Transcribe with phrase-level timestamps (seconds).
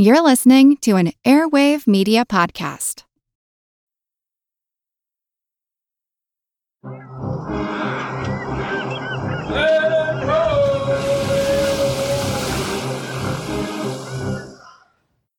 [0.00, 3.02] You're listening to an Airwave Media Podcast.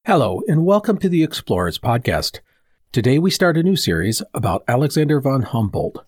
[0.05, 2.41] Hello, and welcome to the Explorers Podcast.
[2.91, 6.03] Today we start a new series about Alexander von Humboldt.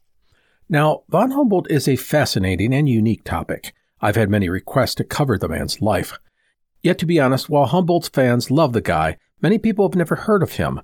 [0.67, 3.73] Now, von Humboldt is a fascinating and unique topic.
[4.01, 6.19] I've had many requests to cover the man's life.
[6.83, 10.41] Yet, to be honest, while Humboldt's fans love the guy, many people have never heard
[10.41, 10.81] of him.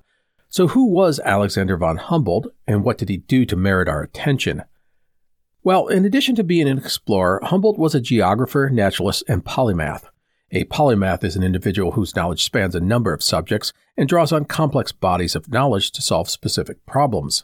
[0.50, 4.64] So, who was Alexander von Humboldt, and what did he do to merit our attention?
[5.64, 10.06] Well, in addition to being an explorer, Humboldt was a geographer, naturalist, and polymath.
[10.52, 14.46] A polymath is an individual whose knowledge spans a number of subjects and draws on
[14.46, 17.44] complex bodies of knowledge to solve specific problems.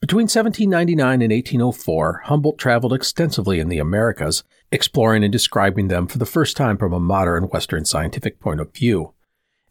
[0.00, 6.18] Between 1799 and 1804, Humboldt traveled extensively in the Americas, exploring and describing them for
[6.18, 9.14] the first time from a modern Western scientific point of view.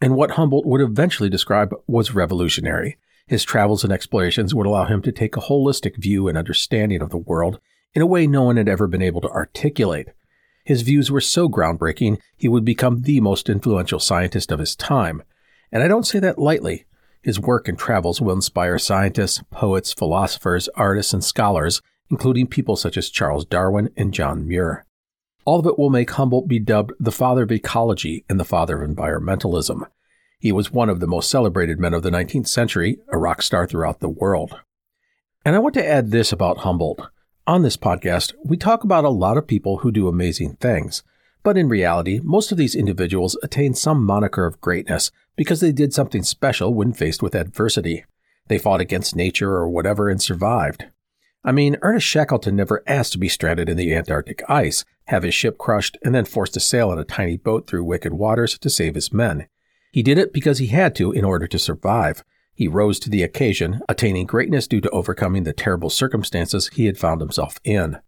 [0.00, 2.98] And what Humboldt would eventually describe was revolutionary.
[3.28, 7.10] His travels and explorations would allow him to take a holistic view and understanding of
[7.10, 7.60] the world
[7.94, 10.08] in a way no one had ever been able to articulate.
[10.64, 15.22] His views were so groundbreaking, he would become the most influential scientist of his time.
[15.70, 16.84] And I don't say that lightly.
[17.26, 22.96] His work and travels will inspire scientists, poets, philosophers, artists, and scholars, including people such
[22.96, 24.86] as Charles Darwin and John Muir.
[25.44, 28.80] All of it will make Humboldt be dubbed the father of ecology and the father
[28.80, 29.88] of environmentalism.
[30.38, 33.66] He was one of the most celebrated men of the 19th century, a rock star
[33.66, 34.60] throughout the world.
[35.44, 37.00] And I want to add this about Humboldt.
[37.44, 41.02] On this podcast, we talk about a lot of people who do amazing things,
[41.42, 45.92] but in reality, most of these individuals attain some moniker of greatness because they did
[45.92, 48.04] something special when faced with adversity.
[48.48, 50.86] They fought against nature or whatever and survived.
[51.44, 55.34] I mean, Ernest Shackleton never asked to be stranded in the Antarctic ice, have his
[55.34, 58.70] ship crushed, and then forced to sail in a tiny boat through wicked waters to
[58.70, 59.46] save his men.
[59.92, 62.24] He did it because he had to in order to survive,
[62.56, 66.98] he rose to the occasion, attaining greatness due to overcoming the terrible circumstances he had
[66.98, 67.98] found himself in.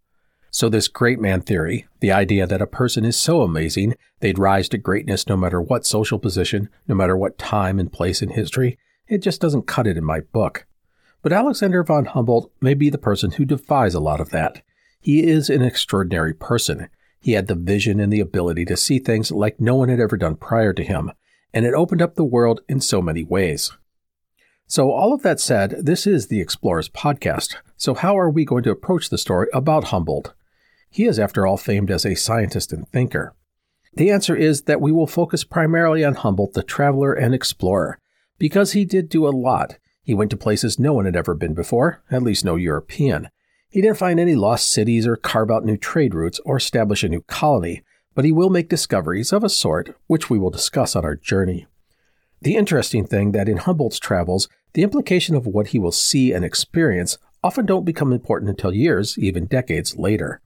[0.51, 4.67] So, this great man theory, the idea that a person is so amazing they'd rise
[4.69, 8.77] to greatness no matter what social position, no matter what time and place in history,
[9.07, 10.65] it just doesn't cut it in my book.
[11.21, 14.61] But Alexander von Humboldt may be the person who defies a lot of that.
[14.99, 16.89] He is an extraordinary person.
[17.19, 20.17] He had the vision and the ability to see things like no one had ever
[20.17, 21.11] done prior to him,
[21.53, 23.71] and it opened up the world in so many ways.
[24.67, 27.55] So, all of that said, this is the Explorers podcast.
[27.75, 30.33] So, how are we going to approach the story about Humboldt?
[30.89, 33.33] He is, after all, famed as a scientist and thinker.
[33.93, 37.99] The answer is that we will focus primarily on Humboldt, the traveler and explorer,
[38.37, 39.77] because he did do a lot.
[40.03, 43.29] He went to places no one had ever been before, at least no European.
[43.69, 47.09] He didn't find any lost cities or carve out new trade routes or establish a
[47.09, 47.83] new colony,
[48.15, 51.67] but he will make discoveries of a sort, which we will discuss on our journey.
[52.41, 56.43] The interesting thing that in Humboldt's travels, the implication of what he will see and
[56.43, 60.41] experience often don't become important until years, even decades later.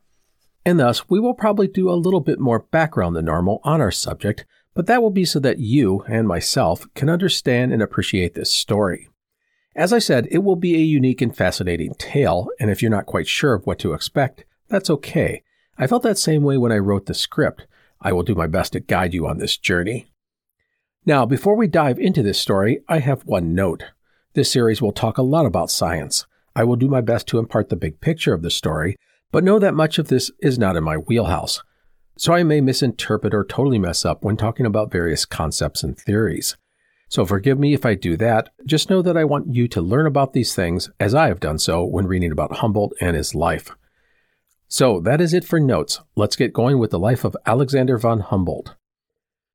[0.66, 3.91] And thus, we will probably do a little bit more background than normal on our
[3.91, 8.51] subject, but that will be so that you and myself can understand and appreciate this
[8.51, 9.09] story.
[9.75, 13.07] As I said, it will be a unique and fascinating tale, and if you're not
[13.07, 15.44] quite sure of what to expect, that's okay.
[15.78, 17.66] I felt that same way when I wrote the script.
[18.00, 20.12] I will do my best to guide you on this journey.
[21.06, 23.84] Now, before we dive into this story, I have one note.
[24.34, 26.25] This series will talk a lot about science.
[26.56, 28.95] I will do my best to impart the big picture of the story,
[29.34, 31.64] but know that much of this is not in my wheelhouse.
[32.18, 36.56] So I may misinterpret or totally mess up when talking about various concepts and theories.
[37.10, 38.52] So forgive me if I do that.
[38.64, 41.58] Just know that I want you to learn about these things as I have done
[41.58, 43.72] so when reading about Humboldt and his life.
[44.68, 46.00] So that is it for notes.
[46.16, 48.76] Let's get going with the life of Alexander von Humboldt.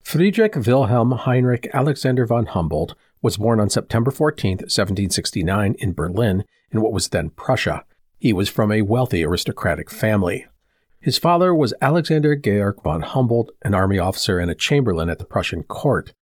[0.03, 6.81] Friedrich Wilhelm Heinrich Alexander von Humboldt was born on September 14, 1769, in Berlin, in
[6.81, 7.85] what was then Prussia.
[8.19, 10.47] He was from a wealthy aristocratic family.
[11.01, 15.25] His father was Alexander Georg von Humboldt, an army officer and a chamberlain at the
[15.25, 16.13] Prussian court.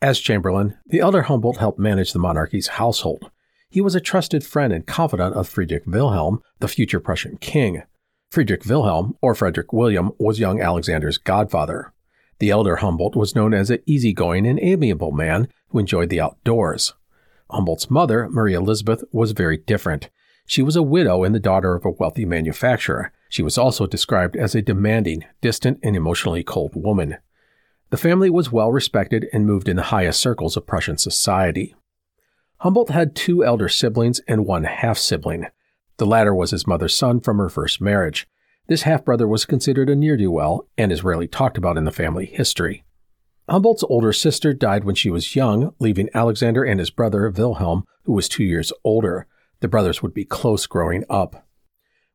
[0.00, 3.30] As chamberlain, the elder Humboldt helped manage the monarchy's household.
[3.68, 7.82] He was a trusted friend and confidant of Friedrich Wilhelm, the future Prussian king.
[8.30, 11.92] Friedrich Wilhelm, or Frederick William, was young Alexander's godfather.
[12.38, 16.94] The elder Humboldt was known as an easygoing and amiable man who enjoyed the outdoors.
[17.50, 20.08] Humboldt's mother, Marie Elizabeth, was very different.
[20.52, 23.10] She was a widow and the daughter of a wealthy manufacturer.
[23.30, 27.16] She was also described as a demanding, distant, and emotionally cold woman.
[27.88, 31.74] The family was well respected and moved in the highest circles of Prussian society.
[32.58, 35.46] Humboldt had two elder siblings and one half sibling.
[35.96, 38.28] The latter was his mother's son from her first marriage.
[38.66, 41.86] This half brother was considered a ne'er do well and is rarely talked about in
[41.86, 42.84] the family history.
[43.48, 48.12] Humboldt's older sister died when she was young, leaving Alexander and his brother Wilhelm, who
[48.12, 49.26] was two years older.
[49.62, 51.46] The brothers would be close growing up.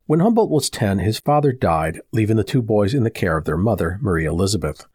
[0.05, 3.45] When Humboldt was 10, his father died, leaving the two boys in the care of
[3.45, 4.85] their mother, Marie Elizabeth.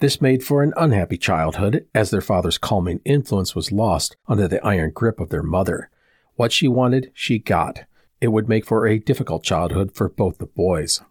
[0.00, 4.64] This made for an unhappy childhood, as their father's calming influence was lost under the
[4.66, 5.88] iron grip of their mother.
[6.34, 7.84] What she wanted, she got.
[8.20, 11.02] It would make for a difficult childhood for both the boys.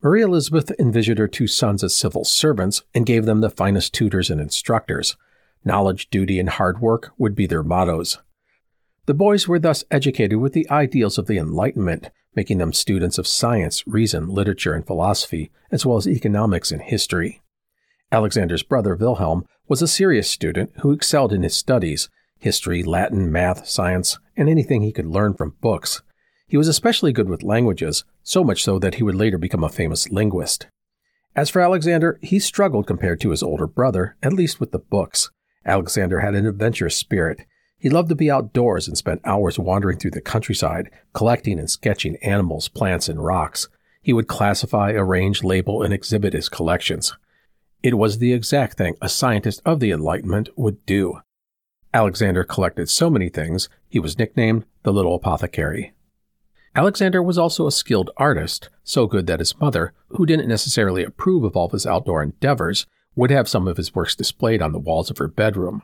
[0.00, 4.30] Marie Elizabeth envisioned her two sons as civil servants and gave them the finest tutors
[4.30, 5.16] and instructors.
[5.64, 8.18] Knowledge, duty, and hard work would be their mottos.
[9.06, 13.26] The boys were thus educated with the ideals of the Enlightenment, making them students of
[13.26, 17.42] science, reason, literature, and philosophy, as well as economics and history.
[18.10, 22.08] Alexander's brother Wilhelm was a serious student who excelled in his studies
[22.38, 26.02] history, Latin, math, science, and anything he could learn from books.
[26.46, 29.70] He was especially good with languages, so much so that he would later become a
[29.70, 30.66] famous linguist.
[31.34, 35.30] As for Alexander, he struggled compared to his older brother, at least with the books.
[35.64, 37.46] Alexander had an adventurous spirit.
[37.84, 42.16] He loved to be outdoors and spent hours wandering through the countryside, collecting and sketching
[42.22, 43.68] animals, plants, and rocks.
[44.00, 47.12] He would classify, arrange, label, and exhibit his collections.
[47.82, 51.18] It was the exact thing a scientist of the Enlightenment would do.
[51.92, 55.92] Alexander collected so many things, he was nicknamed the Little Apothecary.
[56.74, 61.44] Alexander was also a skilled artist, so good that his mother, who didn't necessarily approve
[61.44, 65.10] of all his outdoor endeavors, would have some of his works displayed on the walls
[65.10, 65.82] of her bedroom.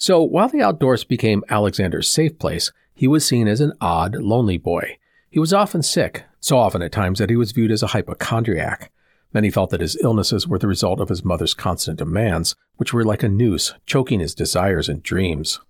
[0.00, 4.56] So while the outdoors became Alexander's safe place, he was seen as an odd, lonely
[4.56, 4.96] boy.
[5.28, 8.90] He was often sick, so often at times that he was viewed as a hypochondriac.
[9.34, 13.04] Many felt that his illnesses were the result of his mother's constant demands, which were
[13.04, 15.60] like a noose, choking his desires and dreams.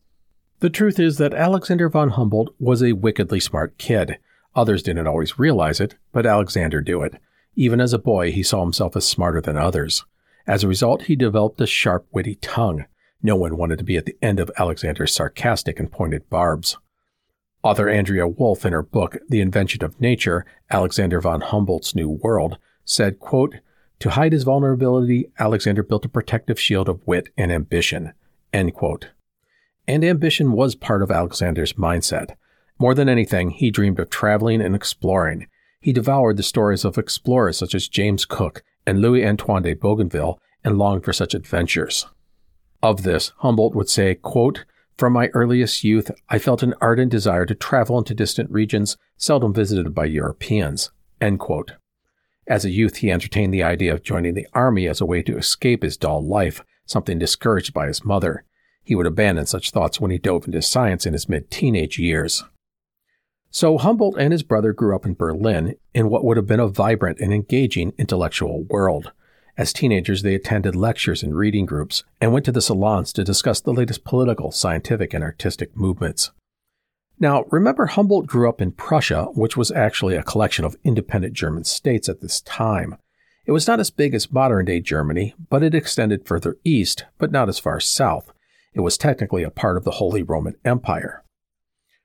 [0.60, 4.18] The truth is that Alexander von Humboldt was a wickedly smart kid.
[4.54, 7.20] Others didn't always realize it, but Alexander knew it.
[7.56, 10.04] Even as a boy, he saw himself as smarter than others.
[10.46, 12.84] As a result, he developed a sharp, witty tongue.
[13.22, 16.78] No one wanted to be at the end of Alexander's sarcastic and pointed barbs.
[17.62, 22.56] Author Andrea Wulf, in her book The Invention of Nature, Alexander von Humboldt's New World,
[22.86, 23.56] said, quote,
[23.98, 28.14] To hide his vulnerability, Alexander built a protective shield of wit and ambition.
[28.52, 29.10] End quote.
[29.86, 32.34] And ambition was part of Alexander's mindset.
[32.78, 35.46] More than anything, he dreamed of traveling and exploring.
[35.82, 40.40] He devoured the stories of explorers such as James Cook and Louis Antoine de Bougainville
[40.64, 42.06] and longed for such adventures.
[42.82, 44.64] Of this, Humboldt would say, quote,
[44.96, 49.52] From my earliest youth, I felt an ardent desire to travel into distant regions seldom
[49.52, 50.90] visited by Europeans.
[51.20, 51.72] End quote.
[52.46, 55.36] As a youth, he entertained the idea of joining the army as a way to
[55.36, 58.44] escape his dull life, something discouraged by his mother.
[58.82, 62.42] He would abandon such thoughts when he dove into science in his mid teenage years.
[63.50, 66.68] So Humboldt and his brother grew up in Berlin in what would have been a
[66.68, 69.12] vibrant and engaging intellectual world.
[69.56, 73.60] As teenagers, they attended lectures and reading groups and went to the salons to discuss
[73.60, 76.30] the latest political, scientific, and artistic movements.
[77.18, 81.64] Now, remember, Humboldt grew up in Prussia, which was actually a collection of independent German
[81.64, 82.96] states at this time.
[83.44, 87.30] It was not as big as modern day Germany, but it extended further east, but
[87.30, 88.32] not as far south.
[88.72, 91.22] It was technically a part of the Holy Roman Empire.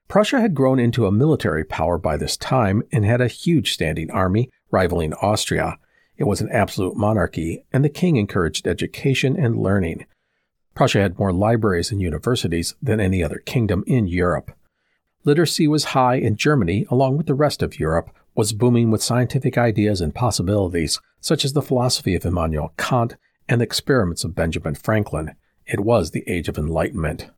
[0.07, 4.11] Prussia had grown into a military power by this time and had a huge standing
[4.11, 5.77] army, rivaling Austria,
[6.17, 10.05] it was an absolute monarchy, and the king encouraged education and learning.
[10.73, 14.51] Prussia had more libraries and universities than any other kingdom in Europe.
[15.23, 19.57] Literacy was high, and Germany, along with the rest of Europe, was booming with scientific
[19.57, 23.15] ideas and possibilities, such as the philosophy of Immanuel Kant
[23.47, 25.35] and the experiments of Benjamin Franklin.
[25.65, 27.31] It was the Age of Enlightenment.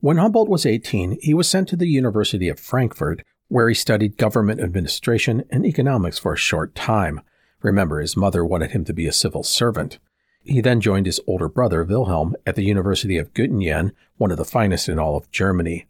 [0.00, 4.16] When Humboldt was 18, he was sent to the University of Frankfurt, where he studied
[4.16, 7.20] government administration and economics for a short time.
[7.62, 9.98] Remember, his mother wanted him to be a civil servant.
[10.44, 14.44] He then joined his older brother, Wilhelm, at the University of Göttingen, one of the
[14.44, 15.86] finest in all of Germany.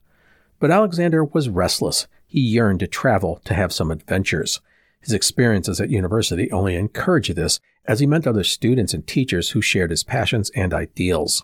[0.58, 2.06] But Alexander was restless.
[2.26, 4.60] He yearned to travel, to have some adventures.
[5.00, 9.62] His experiences at university only encouraged this, as he met other students and teachers who
[9.62, 11.42] shared his passions and ideals.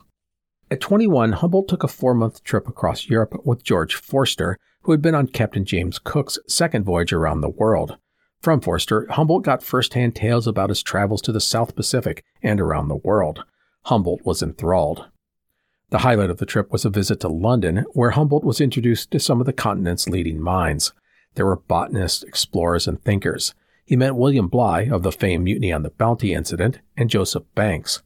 [0.71, 5.01] At 21, Humboldt took a four month trip across Europe with George Forster, who had
[5.01, 7.97] been on Captain James Cook's second voyage around the world.
[8.41, 12.89] From Forster, Humboldt got first-hand tales about his travels to the South Pacific and around
[12.89, 13.45] the world.
[13.87, 15.07] Humboldt was enthralled.
[15.91, 19.19] The highlight of the trip was a visit to London, where Humboldt was introduced to
[19.19, 20.93] some of the continent's leading minds.
[21.35, 23.55] There were botanists, explorers, and thinkers.
[23.85, 28.03] He met William Bligh of the famed Mutiny on the Bounty incident and Joseph Banks.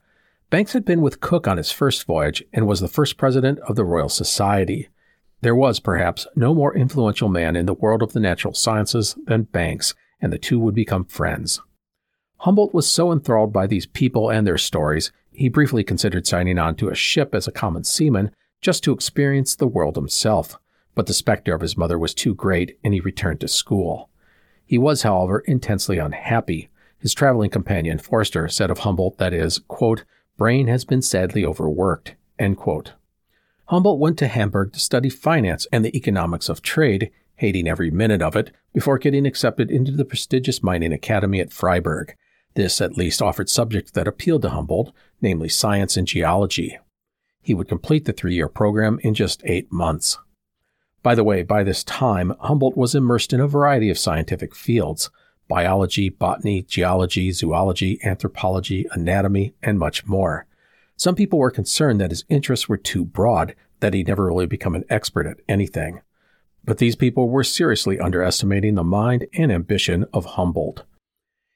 [0.49, 3.75] Banks had been with Cook on his first voyage and was the first president of
[3.75, 4.89] the Royal Society.
[5.41, 9.43] There was, perhaps, no more influential man in the world of the natural sciences than
[9.43, 11.61] Banks, and the two would become friends.
[12.39, 16.77] Humboldt was so enthralled by these people and their stories, He briefly considered signing on
[16.77, 20.59] to a ship as a common seaman just to experience the world himself,
[20.95, 24.09] but the specter of his mother was too great and he returned to school.
[24.65, 26.71] He was, however, intensely unhappy.
[26.99, 30.05] His traveling companion, Forster, said of Humboldt that his, quote,
[30.39, 32.93] brain has been sadly overworked, end quote.
[33.67, 37.11] Humboldt went to Hamburg to study finance and the economics of trade,
[37.43, 42.15] hating every minute of it, before getting accepted into the prestigious mining academy at Freiburg.
[42.55, 46.79] This at least offered subjects that appealed to Humboldt, namely science and geology.
[47.41, 50.19] He would complete the three year program in just eight months.
[51.03, 55.11] By the way, by this time, Humboldt was immersed in a variety of scientific fields
[55.49, 60.47] biology, botany, geology, zoology, anthropology, anatomy, and much more.
[60.97, 64.77] Some people were concerned that his interests were too broad, that he'd never really become
[64.77, 66.03] an expert at anything.
[66.65, 70.85] But these people were seriously underestimating the mind and ambition of Humboldt.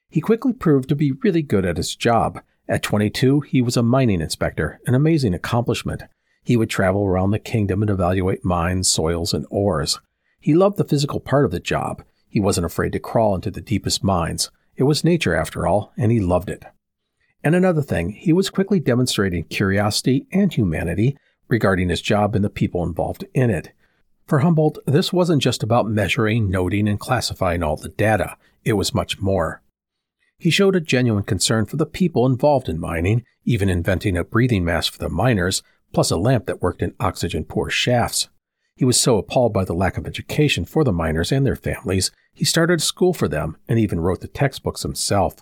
[0.09, 2.41] He quickly proved to be really good at his job.
[2.67, 6.03] At 22, he was a mining inspector, an amazing accomplishment.
[6.43, 9.99] He would travel around the kingdom and evaluate mines, soils, and ores.
[10.39, 12.03] He loved the physical part of the job.
[12.29, 14.51] He wasn't afraid to crawl into the deepest mines.
[14.75, 16.63] It was nature, after all, and he loved it.
[17.43, 22.49] And another thing, he was quickly demonstrating curiosity and humanity regarding his job and the
[22.49, 23.71] people involved in it.
[24.27, 28.93] For Humboldt, this wasn't just about measuring, noting, and classifying all the data, it was
[28.93, 29.61] much more.
[30.37, 34.65] He showed a genuine concern for the people involved in mining, even inventing a breathing
[34.65, 38.27] mask for the miners, plus a lamp that worked in oxygen poor shafts.
[38.75, 42.11] He was so appalled by the lack of education for the miners and their families,
[42.33, 45.35] he started a school for them and even wrote the textbooks himself.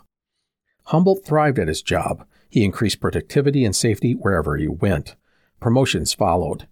[0.86, 2.26] Humboldt thrived at his job.
[2.50, 5.16] He increased productivity and safety wherever he went.
[5.60, 6.68] Promotions followed.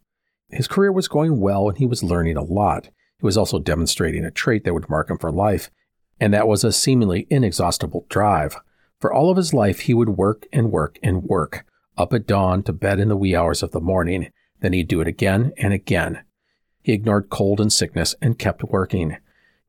[0.53, 2.85] His career was going well and he was learning a lot.
[3.19, 5.71] He was also demonstrating a trait that would mark him for life,
[6.19, 8.55] and that was a seemingly inexhaustible drive.
[8.99, 11.65] For all of his life, he would work and work and work,
[11.97, 14.31] up at dawn to bed in the wee hours of the morning.
[14.59, 16.23] Then he'd do it again and again.
[16.81, 19.17] He ignored cold and sickness and kept working.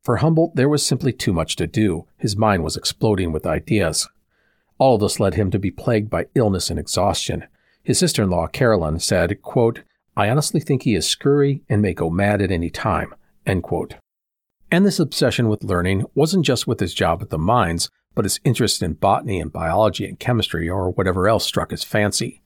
[0.02, 2.06] For Humboldt, there was simply too much to do.
[2.18, 4.08] His mind was exploding with ideas.
[4.78, 7.46] All of this led him to be plagued by illness and exhaustion.
[7.82, 9.82] His sister in law, Carolyn, said, quote,
[10.16, 13.14] I honestly think he is screwy and may go mad at any time.
[13.46, 13.94] End quote.
[14.70, 18.40] And this obsession with learning wasn't just with his job at the mines, but his
[18.44, 22.42] interest in botany and biology and chemistry or whatever else struck his fancy.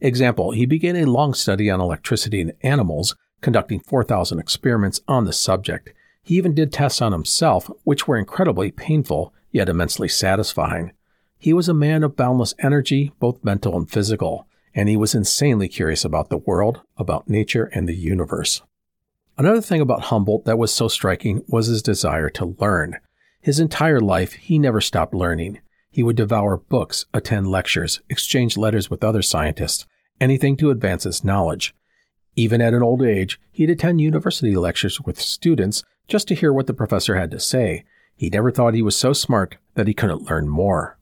[0.00, 5.32] Example, he began a long study on electricity in animals, conducting 4,000 experiments on the
[5.32, 5.92] subject.
[6.22, 10.92] He even did tests on himself, which were incredibly painful, yet immensely satisfying.
[11.38, 15.68] He was a man of boundless energy, both mental and physical, and he was insanely
[15.68, 18.62] curious about the world, about nature, and the universe.
[19.36, 22.98] Another thing about Humboldt that was so striking was his desire to learn.
[23.40, 25.60] His entire life, he never stopped learning.
[25.90, 29.86] He would devour books, attend lectures, exchange letters with other scientists,
[30.20, 31.74] anything to advance his knowledge.
[32.36, 36.66] Even at an old age, he'd attend university lectures with students just to hear what
[36.66, 37.84] the professor had to say.
[38.14, 40.98] He never thought he was so smart that he couldn't learn more.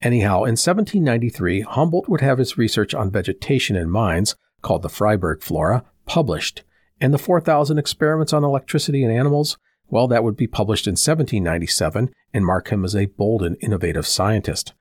[0.00, 5.42] Anyhow, in 1793, Humboldt would have his research on vegetation in mines, called the Freiburg
[5.42, 6.62] Flora, published,
[7.00, 9.56] and the 4,000 experiments on electricity in animals,
[9.90, 14.06] well, that would be published in 1797 and mark him as a bold and innovative
[14.06, 14.74] scientist.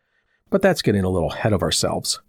[0.50, 2.20] But that's getting a little ahead of ourselves.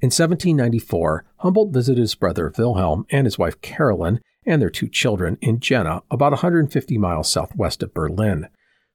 [0.00, 5.38] In 1794, Humboldt visited his brother Wilhelm and his wife Carolyn and their two children
[5.40, 8.48] in Jena, about 150 miles southwest of Berlin.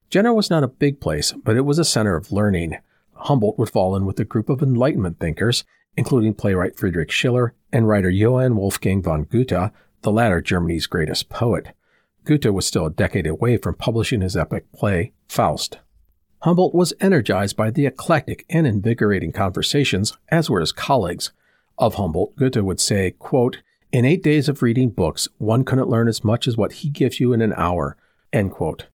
[0.08, 2.76] Jena was not a big place, but it was a center of learning.
[3.22, 5.64] Humboldt would fall in with a group of Enlightenment thinkers,
[5.96, 9.70] including playwright Friedrich Schiller and writer Johann Wolfgang von Goethe,
[10.02, 11.74] the latter Germany's greatest poet.
[12.24, 15.78] Goethe was still a decade away from publishing his epic play, Faust.
[16.42, 21.32] Humboldt was energized by the eclectic and invigorating conversations, as were his colleagues.
[21.78, 23.62] Of Humboldt, Goethe would say, quote,
[23.92, 27.20] In eight days of reading books, one couldn't learn as much as what he gives
[27.20, 27.96] you in an hour.
[28.32, 28.86] End quote.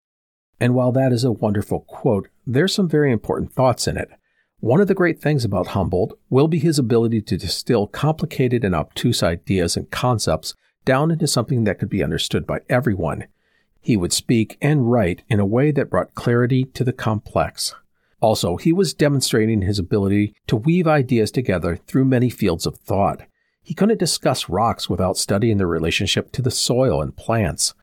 [0.60, 4.09] And while that is a wonderful quote, there's some very important thoughts in it.
[4.59, 8.73] One of the great things about Humboldt will be his ability to distill complicated and
[8.73, 13.25] obtuse ideas and concepts down into something that could be understood by everyone.
[13.81, 17.75] He would speak and write in a way that brought clarity to the complex.
[18.21, 23.21] Also, he was demonstrating his ability to weave ideas together through many fields of thought.
[23.61, 27.73] He couldn't discuss rocks without studying their relationship to the soil and plants.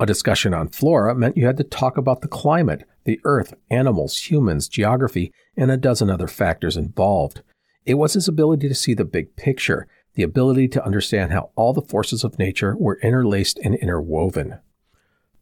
[0.00, 4.30] A discussion on flora meant you had to talk about the climate, the earth, animals,
[4.30, 7.42] humans, geography, and a dozen other factors involved.
[7.86, 11.72] It was his ability to see the big picture, the ability to understand how all
[11.72, 14.58] the forces of nature were interlaced and interwoven.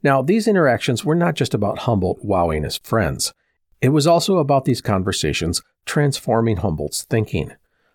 [0.02, 3.32] Now, these interactions were not just about Humboldt wowing his friends.
[3.80, 7.52] It was also about these conversations transforming Humboldt's thinking.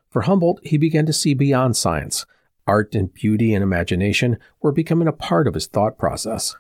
[0.10, 2.26] For Humboldt, he began to see beyond science.
[2.66, 6.56] Art and beauty and imagination were becoming a part of his thought process.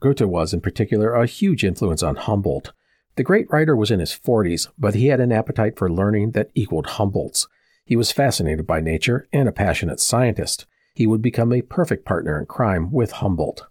[0.00, 2.72] Goethe was, in particular, a huge influence on Humboldt.
[3.16, 6.50] The great writer was in his 40s, but he had an appetite for learning that
[6.54, 7.48] equaled Humboldt's.
[7.84, 10.66] He was fascinated by nature and a passionate scientist.
[10.94, 13.66] He would become a perfect partner in crime with Humboldt.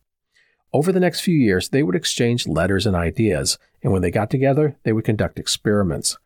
[0.74, 4.29] Over the next few years, they would exchange letters and ideas, and when they got
[4.29, 6.17] together, they would conduct experiments.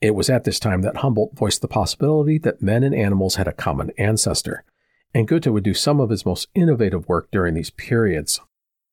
[0.00, 3.48] It was at this time that Humboldt voiced the possibility that men and animals had
[3.48, 4.64] a common ancestor,
[5.12, 8.40] and Goethe would do some of his most innovative work during these periods.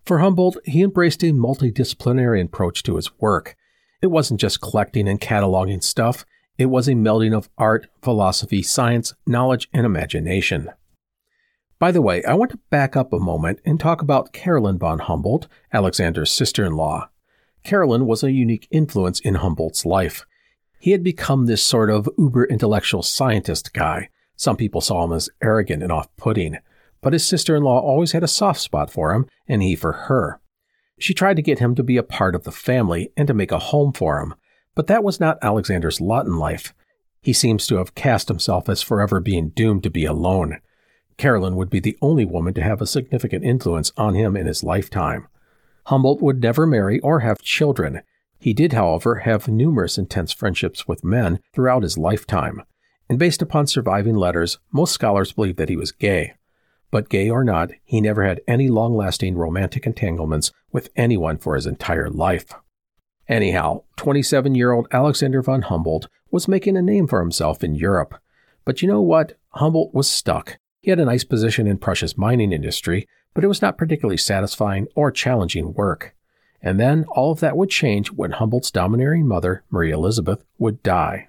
[0.09, 3.55] For Humboldt, he embraced a multidisciplinary approach to his work.
[4.01, 6.25] It wasn't just collecting and cataloging stuff,
[6.57, 10.71] it was a melding of art, philosophy, science, knowledge, and imagination.
[11.77, 14.97] By the way, I want to back up a moment and talk about Caroline von
[14.97, 17.09] Humboldt, Alexander's sister in law.
[17.63, 20.25] Caroline was a unique influence in Humboldt's life.
[20.79, 24.09] He had become this sort of uber intellectual scientist guy.
[24.35, 26.57] Some people saw him as arrogant and off putting,
[27.01, 29.93] but his sister in law always had a soft spot for him, and he for
[29.93, 30.39] her.
[30.99, 33.51] She tried to get him to be a part of the family and to make
[33.51, 34.35] a home for him,
[34.75, 36.73] but that was not Alexander's lot in life.
[37.21, 40.59] He seems to have cast himself as forever being doomed to be alone.
[41.17, 44.63] Caroline would be the only woman to have a significant influence on him in his
[44.63, 45.27] lifetime.
[45.87, 48.01] Humboldt would never marry or have children.
[48.39, 52.63] He did, however, have numerous intense friendships with men throughout his lifetime,
[53.09, 56.35] and based upon surviving letters, most scholars believe that he was gay.
[56.91, 61.55] But gay or not, he never had any long lasting romantic entanglements with anyone for
[61.55, 62.53] his entire life.
[63.27, 68.15] Anyhow, 27 year old Alexander von Humboldt was making a name for himself in Europe.
[68.65, 69.37] But you know what?
[69.49, 70.57] Humboldt was stuck.
[70.81, 74.87] He had a nice position in Prussia's mining industry, but it was not particularly satisfying
[74.95, 76.15] or challenging work.
[76.61, 81.28] And then all of that would change when Humboldt's domineering mother, Marie Elizabeth, would die.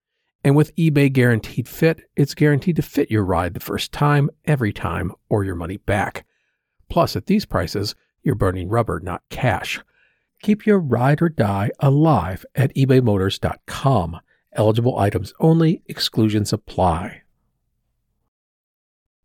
[0.43, 4.73] And with eBay Guaranteed Fit, it's guaranteed to fit your ride the first time, every
[4.73, 6.25] time, or your money back.
[6.89, 9.79] Plus, at these prices, you're burning rubber, not cash.
[10.41, 14.19] Keep your ride or die alive at ebaymotors.com.
[14.53, 17.21] Eligible items only, exclusions apply.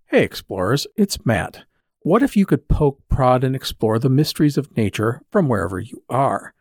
[0.07, 1.65] Hey, explorers, it's Matt.
[2.01, 6.05] What if you could poke, prod, and explore the mysteries of nature from wherever you
[6.09, 6.55] are?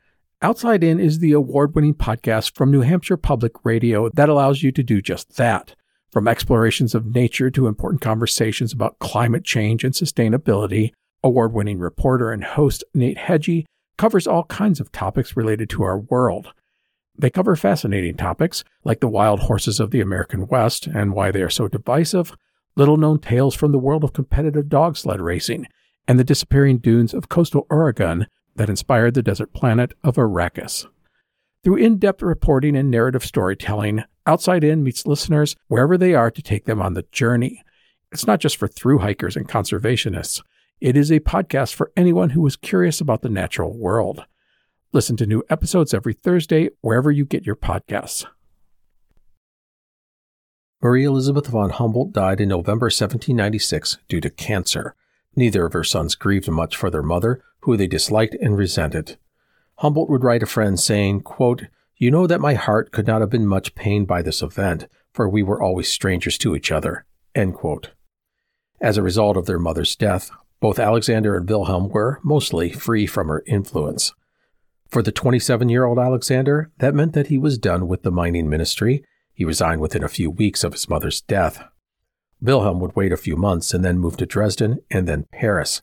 [0.45, 4.71] Outside In is the award winning podcast from New Hampshire Public Radio that allows you
[4.73, 5.73] to do just that.
[6.11, 10.91] From explorations of nature to important conversations about climate change and sustainability,
[11.23, 13.65] award winning reporter and host Nate Hegyi
[13.97, 16.53] covers all kinds of topics related to our world.
[17.17, 21.41] They cover fascinating topics like the wild horses of the American West and why they
[21.41, 22.37] are so divisive,
[22.75, 25.65] little known tales from the world of competitive dog sled racing,
[26.07, 30.85] and the disappearing dunes of coastal Oregon that inspired the desert planet of Arrakis.
[31.63, 36.41] Through in depth reporting and narrative storytelling, Outside In meets listeners wherever they are to
[36.41, 37.63] take them on the journey.
[38.11, 40.41] It's not just for through hikers and conservationists,
[40.81, 44.25] it is a podcast for anyone who is curious about the natural world.
[44.93, 48.25] Listen to new episodes every Thursday wherever you get your podcasts.
[50.81, 54.95] Marie Elizabeth von Humboldt died in November 1796 due to cancer.
[55.35, 59.17] Neither of her sons grieved much for their mother, who they disliked and resented.
[59.79, 61.63] Humboldt would write a friend saying, quote,
[61.97, 65.27] You know that my heart could not have been much pained by this event, for
[65.27, 67.05] we were always strangers to each other.
[68.79, 73.29] As a result of their mother's death, both Alexander and Wilhelm were mostly free from
[73.29, 74.13] her influence.
[74.87, 78.47] For the 27 year old Alexander, that meant that he was done with the mining
[78.47, 79.03] ministry.
[79.33, 81.63] He resigned within a few weeks of his mother's death.
[82.39, 85.81] Wilhelm would wait a few months and then move to Dresden and then Paris.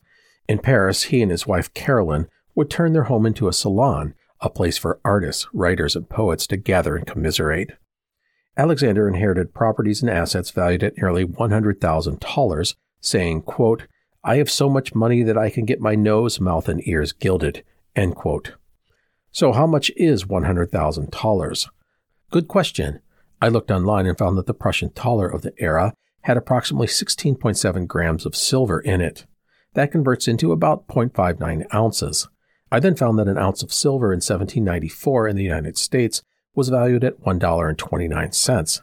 [0.52, 4.12] In Paris, he and his wife Carolyn would turn their home into a salon,
[4.42, 7.70] a place for artists, writers, and poets to gather and commiserate.
[8.54, 13.86] Alexander inherited properties and assets valued at nearly $100,000, saying, quote,
[14.22, 17.64] I have so much money that I can get my nose, mouth, and ears gilded.
[17.96, 18.52] End quote.
[19.30, 21.68] So, how much is $100,000?
[22.30, 23.00] Good question.
[23.40, 27.86] I looked online and found that the Prussian thaler of the era had approximately 16.7
[27.86, 29.24] grams of silver in it.
[29.74, 32.28] That converts into about 0.59 ounces.
[32.70, 36.22] I then found that an ounce of silver in 1794 in the United States
[36.54, 38.82] was valued at $1.29.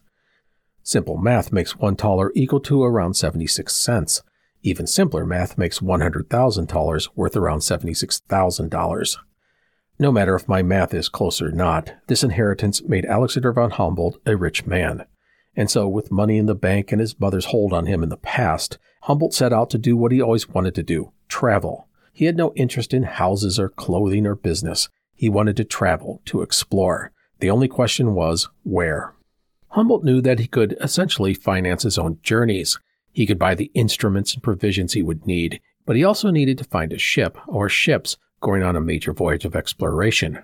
[0.83, 4.23] Simple math makes $1 equal to around 76 cents.
[4.63, 9.17] Even simpler math makes $100,000 worth around $76,000.
[9.99, 14.19] No matter if my math is close or not, this inheritance made Alexander von Humboldt
[14.25, 15.05] a rich man.
[15.55, 18.17] And so, with money in the bank and his mother's hold on him in the
[18.17, 21.87] past, Humboldt set out to do what he always wanted to do travel.
[22.11, 24.89] He had no interest in houses or clothing or business.
[25.15, 27.11] He wanted to travel, to explore.
[27.39, 29.13] The only question was where.
[29.69, 32.79] Humboldt knew that he could essentially finance his own journeys.
[33.11, 36.63] He could buy the instruments and provisions he would need, but he also needed to
[36.63, 40.39] find a ship or ships going on a major voyage of exploration.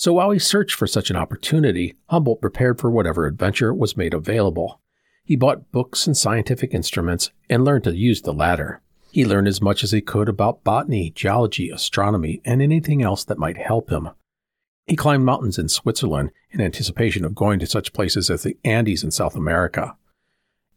[0.00, 4.14] So while he searched for such an opportunity, Humboldt prepared for whatever adventure was made
[4.14, 4.80] available.
[5.24, 8.80] He bought books and scientific instruments and learned to use the latter.
[9.12, 13.36] He learned as much as he could about botany, geology, astronomy, and anything else that
[13.36, 14.08] might help him.
[14.86, 19.04] He climbed mountains in Switzerland in anticipation of going to such places as the Andes
[19.04, 19.98] in South America.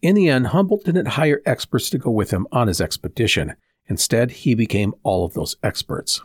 [0.02, 3.56] In the end, Humboldt didn't hire experts to go with him on his expedition.
[3.88, 6.20] Instead, he became all of those experts.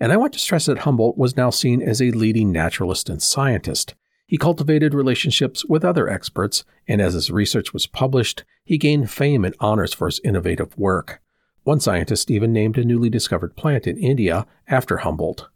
[0.00, 3.20] And I want to stress that Humboldt was now seen as a leading naturalist and
[3.20, 3.94] scientist.
[4.26, 9.44] He cultivated relationships with other experts, and as his research was published, he gained fame
[9.44, 11.20] and honors for his innovative work.
[11.64, 15.48] One scientist even named a newly discovered plant in India after Humboldt.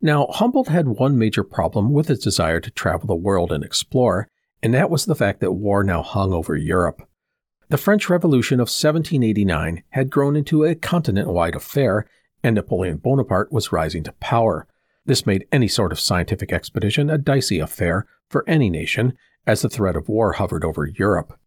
[0.00, 4.28] Now, Humboldt had one major problem with his desire to travel the world and explore,
[4.62, 7.08] and that was the fact that war now hung over Europe.
[7.68, 12.06] The French Revolution of 1789 had grown into a continent wide affair,
[12.42, 14.66] and Napoleon Bonaparte was rising to power.
[15.04, 19.68] This made any sort of scientific expedition a dicey affair for any nation, as the
[19.68, 21.38] threat of war hovered over Europe.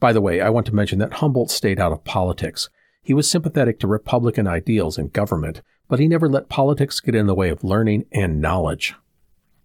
[0.00, 2.68] By the way, I want to mention that Humboldt stayed out of politics.
[3.02, 7.26] He was sympathetic to Republican ideals in government, but he never let politics get in
[7.26, 8.94] the way of learning and knowledge.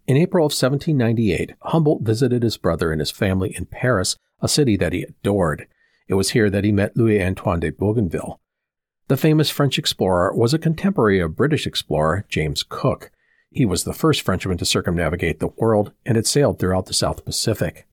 [0.07, 4.77] In April of 1798, Humboldt visited his brother and his family in Paris, a city
[4.77, 5.67] that he adored.
[6.07, 8.39] It was here that he met Louis Antoine de Bougainville.
[9.09, 13.09] The famous French explorer was a contemporary of British explorer James Cook.
[13.49, 17.23] He was the first Frenchman to circumnavigate the world and had sailed throughout the South
[17.23, 17.87] Pacific.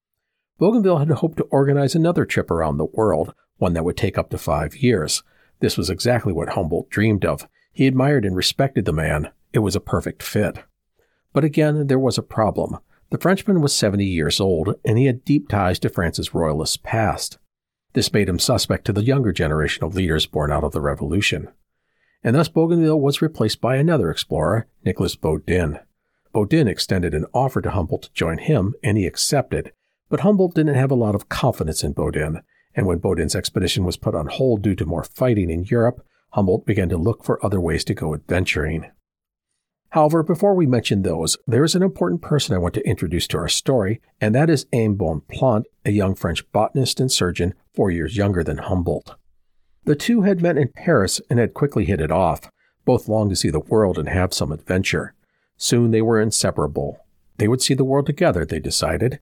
[0.58, 4.30] Bougainville had hoped to organize another trip around the world, one that would take up
[4.30, 5.22] to five years.
[5.60, 7.46] This was exactly what Humboldt dreamed of.
[7.72, 9.30] He admired and respected the man.
[9.52, 10.64] It was a perfect fit.
[11.32, 12.78] But again, there was a problem.
[13.10, 17.38] The Frenchman was 70 years old, and he had deep ties to France's royalist past.
[17.94, 21.48] This made him suspect to the younger generation of leaders born out of the Revolution.
[22.22, 25.80] And thus Bougainville was replaced by another explorer, Nicholas Baudin.
[26.34, 29.72] Baudin extended an offer to Humboldt to join him, and he accepted.
[30.08, 32.42] But Humboldt didn't have a lot of confidence in Baudin,
[32.74, 36.66] and when Baudin's expedition was put on hold due to more fighting in Europe, Humboldt
[36.66, 38.90] began to look for other ways to go adventuring.
[39.94, 43.38] However, before we mention those, there is an important person I want to introduce to
[43.38, 48.16] our story, and that is Aime Bonpland, a young French botanist and surgeon four years
[48.16, 49.14] younger than Humboldt.
[49.84, 52.50] The two had met in Paris and had quickly hit it off.
[52.84, 55.14] Both longed to see the world and have some adventure.
[55.56, 56.98] Soon they were inseparable.
[57.36, 59.20] They would see the world together, they decided,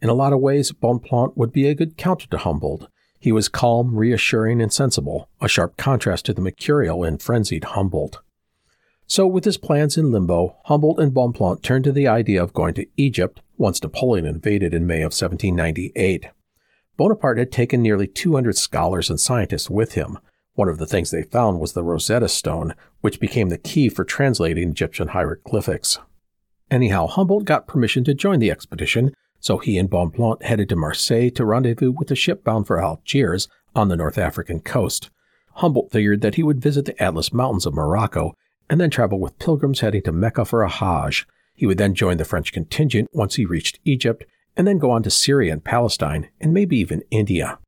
[0.00, 2.86] in a lot of ways, Bonpland would be a good counter to Humboldt.
[3.18, 8.20] He was calm, reassuring, and sensible, a sharp contrast to the mercurial and frenzied Humboldt.
[9.12, 12.72] So, with his plans in limbo, Humboldt and Bonpland turned to the idea of going
[12.72, 16.30] to Egypt once Napoleon invaded in May of 1798.
[16.96, 20.18] Bonaparte had taken nearly 200 scholars and scientists with him.
[20.54, 24.02] One of the things they found was the Rosetta Stone, which became the key for
[24.02, 25.98] translating Egyptian hieroglyphics.
[26.70, 31.28] Anyhow, Humboldt got permission to join the expedition, so he and Bonpland headed to Marseille
[31.32, 33.46] to rendezvous with a ship bound for Algiers
[33.76, 35.10] on the North African coast.
[35.56, 38.32] Humboldt figured that he would visit the Atlas Mountains of Morocco
[38.72, 41.26] and then travel with pilgrims heading to Mecca for a Hajj.
[41.54, 44.24] He would then join the French contingent once he reached Egypt
[44.56, 47.58] and then go on to Syria and Palestine and maybe even India.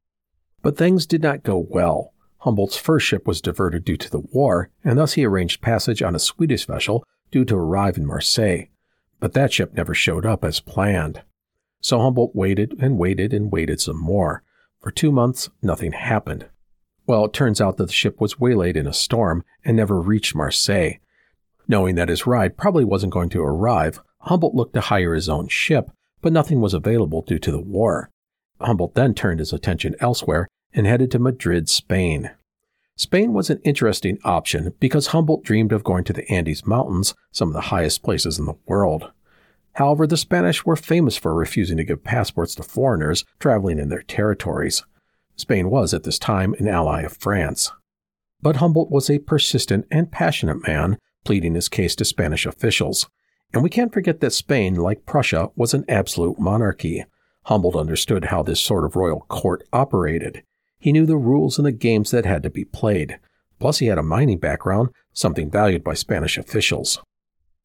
[0.62, 2.14] But things did not go well.
[2.38, 6.14] Humboldt's first ship was diverted due to the war, and thus he arranged passage on
[6.14, 8.69] a Swedish vessel due to arrive in Marseille.
[9.21, 11.21] But that ship never showed up as planned.
[11.83, 14.43] So Humboldt waited and waited and waited some more.
[14.81, 16.47] For two months, nothing happened.
[17.07, 20.35] Well, it turns out that the ship was waylaid in a storm and never reached
[20.35, 20.95] Marseille.
[21.69, 25.49] Knowing that his ride probably wasn't going to arrive, Humboldt looked to hire his own
[25.49, 25.90] ship,
[26.23, 28.11] but nothing was available due to the war.
[28.61, 32.31] Humboldt then turned his attention elsewhere and headed to Madrid, Spain.
[32.97, 37.49] Spain was an interesting option because Humboldt dreamed of going to the Andes Mountains, some
[37.49, 39.11] of the highest places in the world.
[39.75, 44.03] However, the Spanish were famous for refusing to give passports to foreigners traveling in their
[44.03, 44.85] territories.
[45.37, 47.73] Spain was, at this time, an ally of France.
[48.40, 53.09] But Humboldt was a persistent and passionate man, pleading his case to Spanish officials.
[53.53, 57.05] And we can't forget that Spain, like Prussia, was an absolute monarchy.
[57.44, 60.42] Humboldt understood how this sort of royal court operated.
[60.79, 63.18] He knew the rules and the games that had to be played.
[63.59, 67.01] Plus, he had a mining background, something valued by Spanish officials.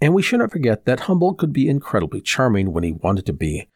[0.01, 3.67] And we shouldn't forget that Humboldt could be incredibly charming when he wanted to be.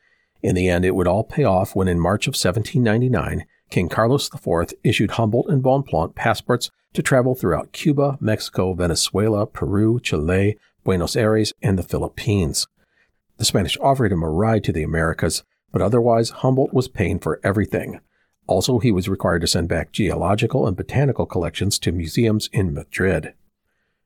[0.42, 4.30] In the end, it would all pay off when in March of 1799, King Carlos
[4.32, 11.16] IV issued Humboldt and Bonpland passports to travel throughout Cuba, Mexico, Venezuela, Peru, Chile, Buenos
[11.16, 12.68] Aires, and the Philippines.
[13.38, 17.40] The Spanish offered him a ride to the Americas, but otherwise Humboldt was paying for
[17.44, 18.00] everything.
[18.46, 23.34] Also, he was required to send back geological and botanical collections to museums in Madrid.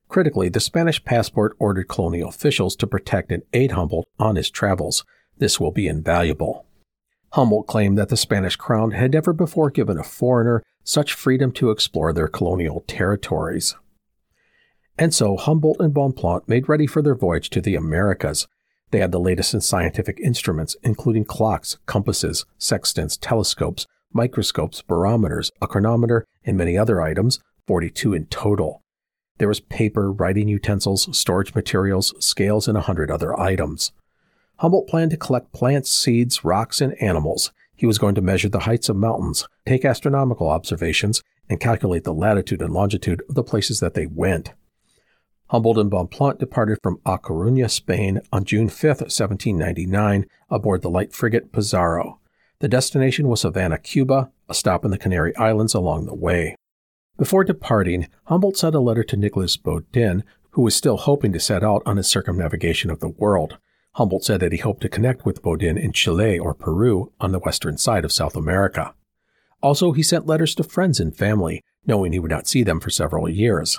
[0.08, 5.04] Critically, the Spanish passport ordered colonial officials to protect and aid Humboldt on his travels.
[5.36, 6.64] This will be invaluable.
[7.32, 11.70] Humboldt claimed that the Spanish crown had never before given a foreigner such freedom to
[11.70, 13.76] explore their colonial territories.
[14.98, 18.48] And so Humboldt and Bonpland made ready for their voyage to the Americas.
[18.90, 25.66] They had the latest in scientific instruments, including clocks, compasses, sextants, telescopes, microscopes, barometers, a
[25.66, 28.82] chronometer, and many other items, 42 in total.
[29.36, 33.92] There was paper, writing utensils, storage materials, scales, and a hundred other items.
[34.58, 37.52] Humboldt planned to collect plants, seeds, rocks, and animals.
[37.76, 42.12] He was going to measure the heights of mountains, take astronomical observations, and calculate the
[42.12, 44.52] latitude and longitude of the places that they went.
[45.50, 51.14] Humboldt and Bonpland departed from A Coruña, Spain on June 5, 1799, aboard the light
[51.14, 52.20] frigate Pizarro.
[52.58, 56.56] The destination was Havana, Cuba, a stop in the Canary Islands along the way.
[57.16, 61.62] Before departing, Humboldt sent a letter to Nicholas Baudin, who was still hoping to set
[61.62, 63.58] out on his circumnavigation of the world.
[63.98, 67.40] Humboldt said that he hoped to connect with Baudin in Chile or Peru on the
[67.40, 68.94] western side of South America.
[69.60, 72.90] Also, he sent letters to friends and family, knowing he would not see them for
[72.90, 73.76] several years.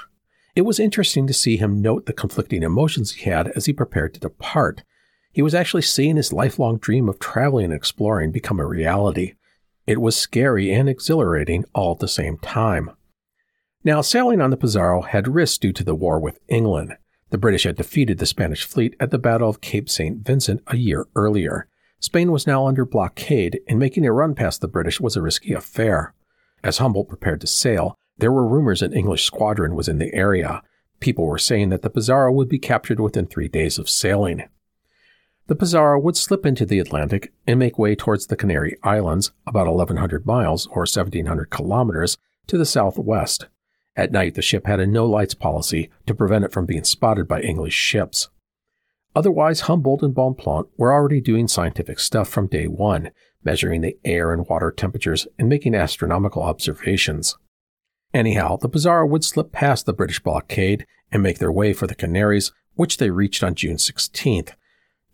[0.58, 4.14] It was interesting to see him note the conflicting emotions he had as he prepared
[4.14, 4.84] to depart.
[5.32, 9.36] He was actually seeing his lifelong dream of traveling and exploring become a reality.
[9.88, 12.92] It was scary and exhilarating all at the same time.
[13.86, 16.98] Now, sailing on the Pizarro had risks due to the war with England.
[17.32, 20.26] The British had defeated the Spanish fleet at the Battle of Cape St.
[20.26, 21.68] Vincent a year earlier.
[22.00, 25.54] Spain was now under blockade, and making a run past the British was a risky
[25.54, 26.14] affair.
[26.64, 30.62] As Humboldt prepared to sail, there were rumors an English squadron was in the area.
[31.00, 34.44] People were saying that the Pizarro would be captured within three days of sailing.
[35.48, 39.68] The Pizarro would slip into the Atlantic and make way towards the Canary Islands, about
[39.68, 43.48] 1,100 miles or 1,700 kilometers to the southwest.
[43.96, 47.28] At night, the ship had a no lights policy to prevent it from being spotted
[47.28, 48.30] by English ships.
[49.16, 53.12] Otherwise, Humboldt and Bonpland were already doing scientific stuff from day one,
[53.44, 57.38] measuring the air and water temperatures and making astronomical observations.
[58.14, 61.96] Anyhow, the Pizarro would slip past the British blockade and make their way for the
[61.96, 64.52] Canaries, which they reached on June 16th.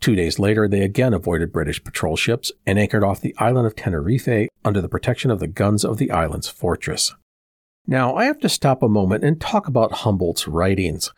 [0.00, 3.74] Two days later, they again avoided British patrol ships and anchored off the island of
[3.74, 7.14] Tenerife under the protection of the guns of the island's fortress.
[7.86, 11.12] Now, I have to stop a moment and talk about Humboldt's writings.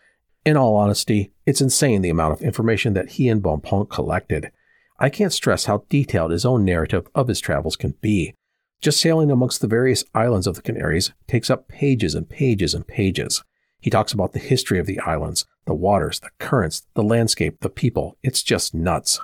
[0.45, 4.51] In all honesty, it's insane the amount of information that he and Bonpland collected.
[4.99, 8.35] I can't stress how detailed his own narrative of his travels can be.
[8.83, 12.87] Just sailing amongst the various islands of the Canaries takes up pages and pages and
[12.87, 13.43] pages.
[13.81, 17.71] He talks about the history of the islands, the waters, the currents, the landscape, the
[17.71, 18.19] people.
[18.23, 19.21] It's just nuts.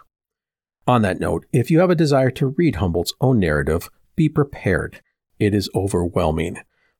[0.86, 5.02] On that note, if you have a desire to read Humboldt's own narrative, be prepared.
[5.38, 6.58] It is overwhelming.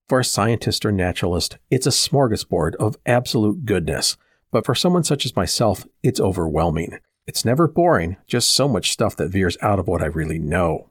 [0.09, 4.17] For a scientist or naturalist, it's a smorgasbord of absolute goodness.
[4.51, 6.99] But for someone such as myself, it's overwhelming.
[7.27, 10.91] It's never boring, just so much stuff that veers out of what I really know.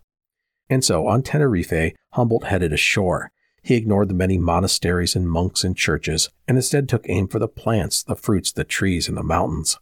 [0.67, 3.31] And so, on Tenerife, Humboldt headed ashore.
[3.61, 7.47] He ignored the many monasteries and monks and churches, and instead took aim for the
[7.47, 9.77] plants, the fruits, the trees, and the mountains.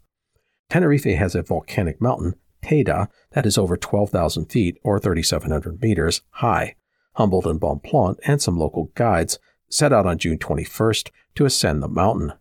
[0.69, 6.75] Tenerife has a volcanic mountain, Teide, that is over 12,000 feet, or 3,700 meters, high.
[7.13, 11.87] Humboldt and Bonpland and some local guides set out on June 21st to ascend the
[11.87, 12.33] mountain.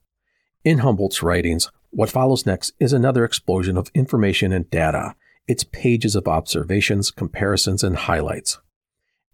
[0.64, 5.14] In Humboldt's writings, what follows next is another explosion of information and data.
[5.48, 8.58] It's pages of observations, comparisons, and highlights.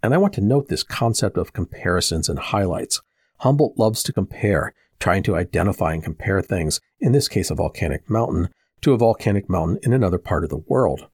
[0.03, 3.03] And I want to note this concept of comparisons and highlights.
[3.41, 8.09] Humboldt loves to compare, trying to identify and compare things, in this case a volcanic
[8.09, 8.49] mountain,
[8.81, 11.09] to a volcanic mountain in another part of the world.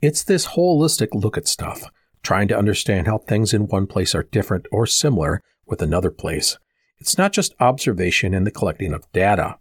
[0.00, 1.90] It's this holistic look at stuff,
[2.24, 6.58] trying to understand how things in one place are different or similar with another place.
[6.98, 9.58] It's not just observation and the collecting of data.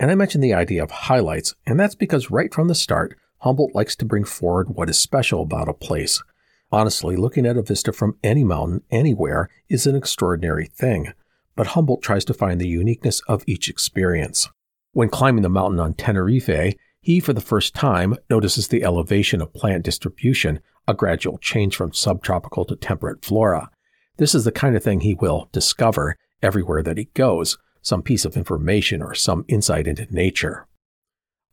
[0.00, 3.74] And I mentioned the idea of highlights, and that's because right from the start, Humboldt
[3.74, 6.22] likes to bring forward what is special about a place.
[6.70, 11.12] Honestly, looking at a vista from any mountain anywhere is an extraordinary thing,
[11.54, 14.48] but Humboldt tries to find the uniqueness of each experience.
[14.92, 19.52] When climbing the mountain on Tenerife, He, for the first time, notices the elevation of
[19.52, 23.70] plant distribution, a gradual change from subtropical to temperate flora.
[24.18, 28.24] This is the kind of thing he will discover everywhere that he goes, some piece
[28.24, 30.68] of information or some insight into nature.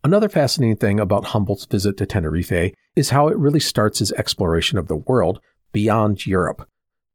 [0.04, 4.78] Another fascinating thing about Humboldt's visit to Tenerife is how it really starts his exploration
[4.78, 6.70] of the world beyond Europe.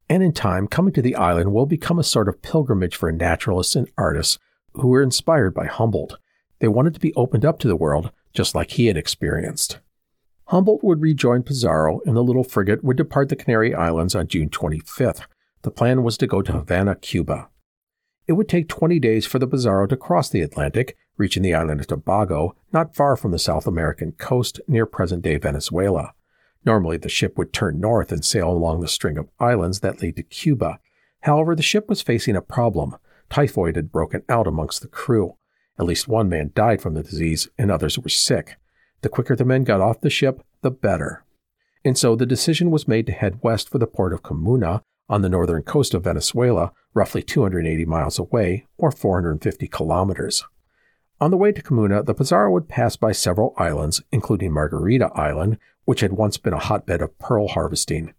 [0.08, 3.76] And in time, coming to the island will become a sort of pilgrimage for naturalists
[3.76, 4.38] and artists
[4.72, 6.18] who were inspired by Humboldt.
[6.58, 9.78] They wanted to be opened up to the world, just like he had experienced.
[10.48, 14.50] Humboldt would rejoin Pizarro, and the little frigate would depart the Canary Islands on June
[14.50, 15.22] 25th.
[15.62, 17.48] The plan was to go to Havana, Cuba.
[18.26, 21.80] It would take 20 days for the Pizarro to cross the Atlantic, reaching the island
[21.80, 26.12] of Tobago, not far from the South American coast near present day Venezuela.
[26.64, 30.16] Normally, the ship would turn north and sail along the string of islands that lead
[30.16, 30.80] to Cuba.
[31.20, 32.96] However, the ship was facing a problem.
[33.30, 35.36] Typhoid had broken out amongst the crew.
[35.78, 38.56] At least one man died from the disease, and others were sick.
[39.02, 41.24] The quicker the men got off the ship, the better.
[41.84, 45.22] And so the decision was made to head west for the port of Cumana on
[45.22, 50.44] the northern coast of Venezuela, roughly 280 miles away, or 450 kilometers.
[51.20, 55.58] On the way to Cumana, the Pizarro would pass by several islands, including Margarita Island,
[55.84, 58.14] which had once been a hotbed of pearl harvesting.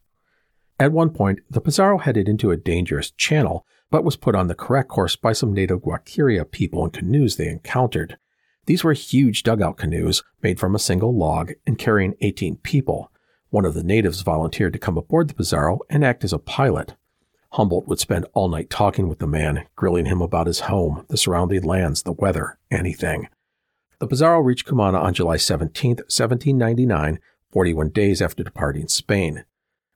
[0.79, 3.65] At one point, the Pizarro headed into a dangerous channel,
[3.95, 7.47] but was put on the correct course by some native Guaquiria people and canoes they
[7.47, 8.17] encountered.
[8.65, 13.09] These were huge dugout canoes made from a single log and carrying 18 people.
[13.51, 16.95] One of the natives volunteered to come aboard the Pizarro and act as a pilot.
[17.53, 21.15] Humboldt would spend all night talking with the man, grilling him about his home, the
[21.15, 23.29] surrounding lands, the weather, anything.
[23.99, 29.45] The Pizarro reached Cumana on July 17, 1799, 41 days after departing Spain.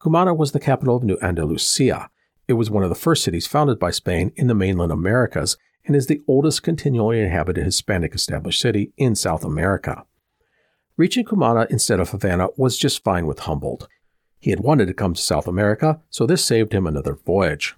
[0.02, 2.10] Cumana was the capital of New Andalusia.
[2.50, 5.96] It was one of the first cities founded by Spain in the mainland Americas and
[5.96, 10.04] is the oldest continually inhabited Hispanic established city in South America.
[10.98, 13.88] Reaching Cumana instead of Havana was just fine with Humboldt.
[14.40, 17.76] He had wanted to come to South America, so this saved him another voyage.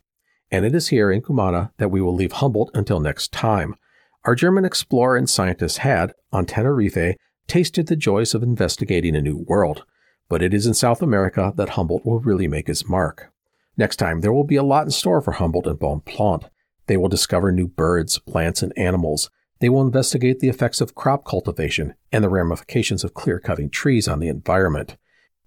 [0.49, 3.75] And it is here in Cumana that we will leave Humboldt until next time.
[4.23, 9.43] Our German explorer and scientist had, on Tenerife, tasted the joys of investigating a new
[9.49, 9.84] world,
[10.29, 13.34] but it is in South America that Humboldt will really make his mark.
[13.77, 16.49] Next time, there will be a lot in store for Humboldt and Bonpland.
[16.88, 19.29] They will discover new birds, plants, and animals.
[19.60, 24.07] They will investigate the effects of crop cultivation and the ramifications of clear cutting trees
[24.07, 24.97] on the environment.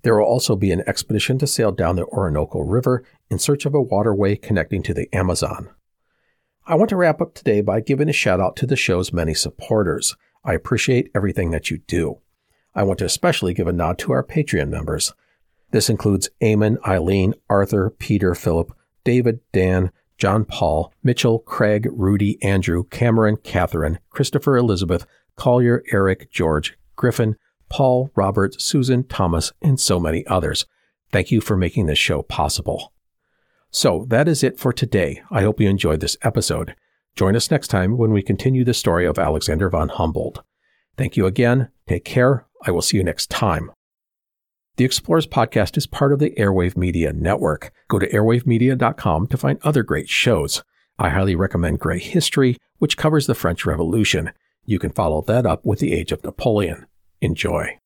[0.03, 3.75] There will also be an expedition to sail down the Orinoco River in search of
[3.75, 5.71] a waterway connecting to the Amazon.
[6.67, 9.35] I want to wrap up today by giving a shout out to the show's many
[9.35, 10.17] supporters.
[10.45, 12.21] I appreciate everything that you do.
[12.75, 15.13] I want to especially give a nod to our Patreon members.
[15.75, 22.85] This includes Eamon, Eileen, Arthur, Peter, Philip, David, Dan, John Paul, Mitchell, Craig, Rudy, Andrew,
[22.85, 27.35] Cameron, Catherine, Christopher, Elizabeth, Collier, Eric, George, Griffin,
[27.69, 30.65] Paul, Robert, Susan, Thomas, and so many others.
[31.11, 32.93] Thank you for making this show possible.
[33.73, 35.23] So that is it for today.
[35.29, 36.77] I hope you enjoyed this episode.
[37.17, 40.39] Join us next time when we continue the story of Alexander von Humboldt.
[40.97, 41.71] Thank you again.
[41.89, 42.47] Take care.
[42.65, 43.73] I will see you next time.
[44.77, 47.71] The Explorers podcast is part of the Airwave Media Network.
[47.87, 50.65] Go to airwavemedia.com to find other great shows.
[50.99, 54.33] I highly recommend Grey History, which covers the French Revolution.
[54.65, 56.87] You can follow that up with the Age of Napoleon.
[57.21, 57.79] Enjoy.